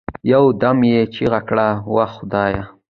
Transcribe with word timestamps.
يو 0.31 0.43
دم 0.61 0.77
يې 0.91 1.01
چيغه 1.13 1.41
كړه 1.49 1.67
وه 1.93 2.05
خدايه! 2.15 2.63